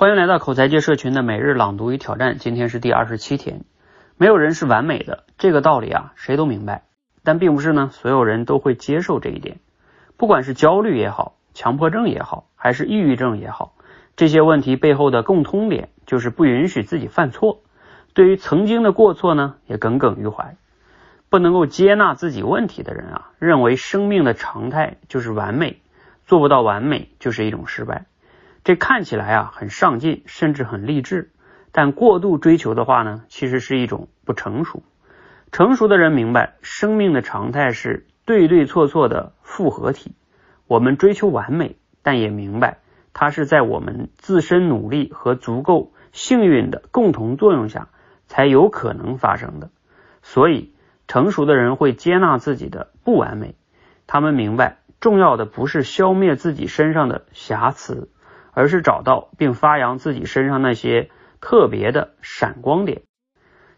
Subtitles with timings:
[0.00, 3.64] 欢迎来到口才界社群的每日朗读与挑战，今天是第二十七天。
[4.16, 6.84] 没有人是完美的，这个道理啊，谁都明白。
[7.24, 9.58] 但并不是呢，所有人都会接受这一点。
[10.16, 13.72] 不管是焦虑也好，强迫症也好，还是抑郁症也好，
[14.14, 17.62] 这些问题背后的共通点就是不允许自己犯错。
[18.14, 20.54] 对于曾经的过错呢，也耿耿于怀。
[21.28, 25.82] 不能够接纳自己问题的人啊，认为生命的常态就是完美，
[26.24, 28.06] 做不到完美就是一种失败。
[28.68, 31.30] 这看起来啊很上进，甚至很励志，
[31.72, 34.82] 但过度追求的话呢，其实是一种不成熟。
[35.50, 40.14] 成熟的人明白，生命的常态是对对错错的复合体。
[40.66, 42.80] 我们追求完美，但也明白
[43.14, 47.88] 它是在我们自身努力和足够幸运的共同作用下
[48.26, 49.70] 才有可能发生的。
[50.20, 50.74] 所以，
[51.06, 53.54] 成熟的人会接纳自己的不完美。
[54.06, 58.10] 他们明白，重要的不是消灭自己身上的瑕疵。
[58.58, 63.02] 而是找到并发扬自己身上那些特别的闪光点。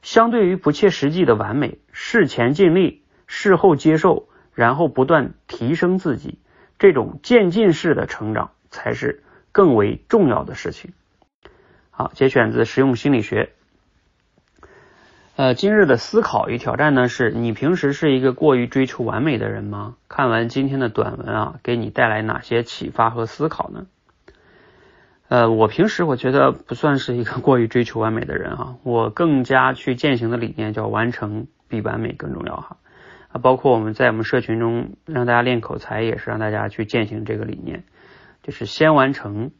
[0.00, 6.38] 相对于不切实际的完美，事前尽力，事后接受，然后不断提升自己，
[6.78, 9.22] 这种渐进式的成长才是
[9.52, 10.94] 更为重要的事情。
[11.90, 13.50] 好，节选自实用心理学。
[15.36, 19.96] 呃，今日的思考与挑战呢，是你平时是一个过于追求完美的人吗？
[20.08, 23.84] 看完今天的短文啊，给你带来哪些启发和思考呢？
[25.30, 32.78] 呃，我平时我觉得不算是一个过于追求完美的人哈， 我更加去践行的理念叫完成比完美更重要哈
[33.30, 37.84] 啊，包括我们在我们社群中让大家练口才，也是让大家去践行这个理念，
[38.42, 39.52] 就是先完成，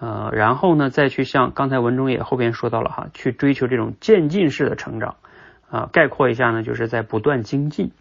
[0.00, 5.14] 呃，然后呢再去像刚才文中也后边说到了哈，去追求这种渐进式的成长
[5.70, 7.92] 啊，概括一下呢，就是在不断精进。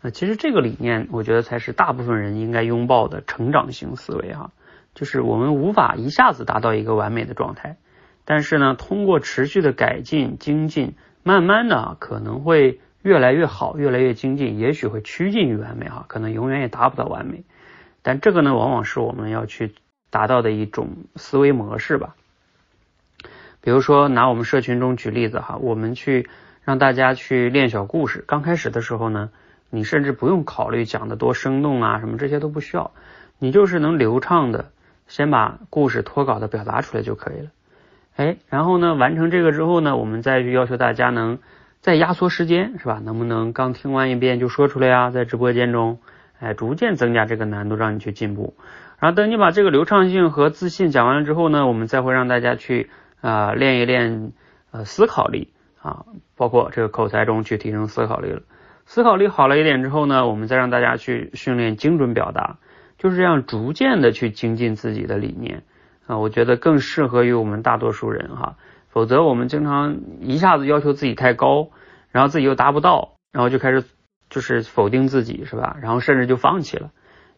[0.00, 4.50] 那其实这个理念，我觉得才是大部分人应该拥抱的成长型思维哈。
[4.94, 7.76] 就是我们无法一下子达到一个完美的状态，
[8.24, 17.44] 但是呢，通过持续的改进、精进，慢慢的可能会越来越好，越来越精进，也许会趋近于完美哈，可能永远也达不到完美。
[18.02, 19.74] 但这个呢，往往是我们要去
[20.10, 22.14] 达到的一种思维模式吧。
[23.60, 26.28] 比如说，拿我们社群中举例子哈，我们去
[26.64, 29.30] 让大家去练小故事，刚开始的时候呢，
[29.70, 32.90] 你甚至不用考虑讲的多生动啊，什么这些都不需要，
[33.38, 34.70] 你就是能流畅的。
[35.08, 37.50] 先把故事脱稿的表达出来就可以了，
[38.16, 41.38] 哎，然后呢，完成这个之后呢，我们再去要求大家能
[41.80, 43.00] 再压缩时间，是吧？
[43.04, 45.10] 能不能刚听完一遍就说出来呀？
[45.10, 45.98] 在直播间中，
[46.38, 48.54] 哎，逐渐增加这个难度，让你去进步。
[48.98, 52.90] 然后等你把这个流畅性和自信讲完了之后呢，我们再会让大家去
[53.20, 54.32] 啊练一练
[54.70, 58.42] 呃思考力啊，包括这个口才中去提升思考力了。
[58.86, 62.58] 思考力好了一点之后呢，我们再让大家去训练精准表达。
[63.02, 65.64] 就是这样逐渐的去精进自己的理念
[66.06, 68.54] 啊，我觉得更适合于我们大多数人哈。
[68.90, 71.70] 否则我们经常一下子要求自己太高，
[72.12, 73.82] 然后自己又达不到，然后就开始
[74.30, 75.76] 就是否定自己是吧？
[75.82, 76.92] 然后甚至就放弃了。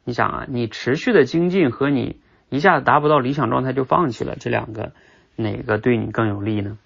[0.05, 2.21] 你想啊，你持续的精进和你
[2.51, 4.93] 一下子达不到理想状态就放弃了，这两个
[5.35, 6.77] 哪个对你更有利呢？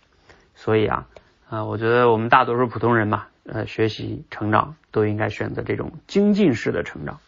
[0.54, 1.08] 所以啊
[1.50, 7.18] 啊，我觉得我们大多数普通人嘛，呃，学习成长都应该选择这种精进式的成长。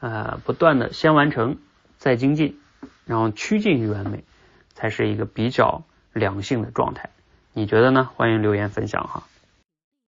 [0.00, 1.58] 呃，不断的先完成，
[1.96, 2.58] 再精进，
[3.04, 4.24] 然后趋近于完美，
[4.74, 5.82] 才是一个比较
[6.12, 7.10] 良性的状态。
[7.52, 8.08] 你觉得呢？
[8.14, 9.24] 欢迎留言分享哈。